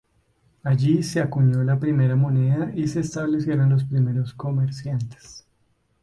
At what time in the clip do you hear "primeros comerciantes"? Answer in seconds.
3.83-5.45